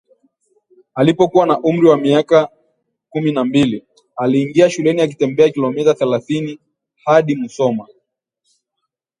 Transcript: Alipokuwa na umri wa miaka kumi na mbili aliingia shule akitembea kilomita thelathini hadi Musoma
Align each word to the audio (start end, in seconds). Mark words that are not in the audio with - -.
Alipokuwa 0.95 1.45
na 1.45 1.59
umri 1.59 1.87
wa 1.87 1.97
miaka 1.97 2.49
kumi 3.09 3.31
na 3.31 3.43
mbili 3.43 3.85
aliingia 4.15 4.69
shule 4.69 5.01
akitembea 5.03 5.49
kilomita 5.49 5.93
thelathini 5.93 6.59
hadi 7.05 7.35
Musoma 7.35 7.87